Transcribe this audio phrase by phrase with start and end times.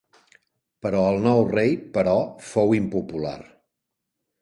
[0.85, 2.17] Però el nou rei però
[2.55, 3.39] fou impopular.